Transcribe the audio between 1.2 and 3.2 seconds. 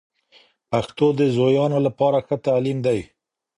زویانو لپاره ښه تعلیم دی.